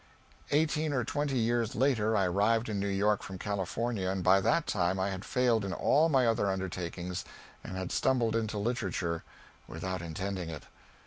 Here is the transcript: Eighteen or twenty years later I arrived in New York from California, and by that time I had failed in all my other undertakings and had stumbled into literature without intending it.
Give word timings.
Eighteen 0.49 0.93
or 0.93 1.03
twenty 1.03 1.37
years 1.37 1.75
later 1.75 2.17
I 2.17 2.25
arrived 2.25 2.69
in 2.69 2.79
New 2.79 2.87
York 2.87 3.21
from 3.21 3.37
California, 3.37 4.09
and 4.09 4.23
by 4.23 4.41
that 4.41 4.65
time 4.65 4.99
I 4.99 5.11
had 5.11 5.23
failed 5.23 5.63
in 5.63 5.73
all 5.73 6.09
my 6.09 6.25
other 6.25 6.49
undertakings 6.49 7.23
and 7.63 7.77
had 7.77 7.91
stumbled 7.91 8.35
into 8.35 8.57
literature 8.57 9.23
without 9.67 10.01
intending 10.01 10.49
it. 10.49 10.63